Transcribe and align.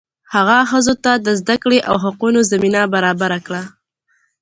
هغه 0.33 0.57
ښځو 0.71 0.93
ته 1.03 1.11
د 1.25 1.27
زده 1.39 1.55
کړې 1.63 1.79
او 1.89 1.95
حقونو 2.03 2.39
زمینه 2.51 2.81
برابره 2.93 3.39
کړه. 3.45 3.63